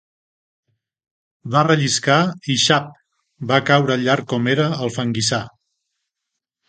Va 1.55 1.61
relliscar, 1.67 2.17
i 2.53 2.57
xap!, 2.63 2.87
va 3.53 3.61
caure 3.71 3.99
llarg 4.07 4.29
com 4.33 4.51
era 4.55 4.67
al 4.79 4.93
fanguissar. 4.97 5.41